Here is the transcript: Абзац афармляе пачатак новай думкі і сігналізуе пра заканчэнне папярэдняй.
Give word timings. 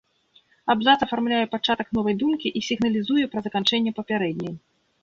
Абзац 0.73 0.95
афармляе 1.07 1.43
пачатак 1.53 1.87
новай 1.99 2.15
думкі 2.25 2.53
і 2.61 2.65
сігналізуе 2.69 3.23
пра 3.37 3.49
заканчэнне 3.51 3.91
папярэдняй. 4.01 4.55